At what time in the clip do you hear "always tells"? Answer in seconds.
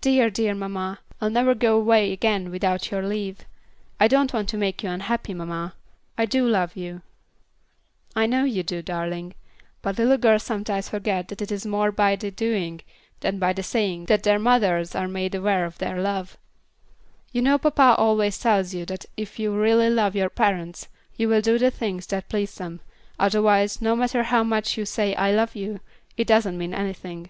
17.98-18.72